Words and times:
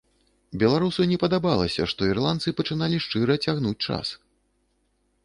Беларусу 0.61 1.01
не 1.11 1.17
падабалася, 1.23 1.85
што 1.93 2.01
ірландцы 2.11 2.53
пачыналі 2.63 2.97
шчыра 3.05 3.37
цягнуць 3.47 3.77
час. 3.87 4.07